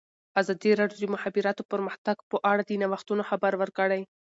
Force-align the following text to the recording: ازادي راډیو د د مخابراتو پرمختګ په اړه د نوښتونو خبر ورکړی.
ازادي 0.41 0.71
راډیو 0.79 0.99
د 1.01 1.09
د 1.09 1.13
مخابراتو 1.15 1.67
پرمختګ 1.71 2.17
په 2.29 2.37
اړه 2.51 2.61
د 2.65 2.71
نوښتونو 2.81 3.23
خبر 3.29 3.51
ورکړی. 3.61 4.01